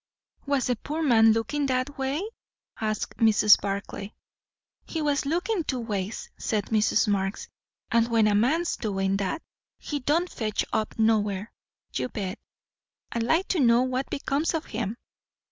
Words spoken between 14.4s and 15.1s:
of him!